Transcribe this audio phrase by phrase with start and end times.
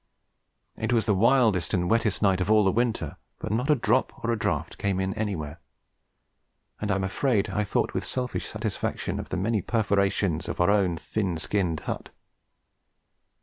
[0.77, 4.11] It was the wildest and wettest night of all the winter, but not a drop
[4.23, 5.59] or a draught came in anywhere,
[6.79, 10.71] and I am afraid I thought with selfish satisfaction of the many perforations in our
[10.71, 12.09] own thin skinned hut.